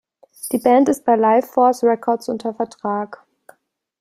[0.51, 3.23] Die Band ist bei Lifeforce Records unter Vertrag.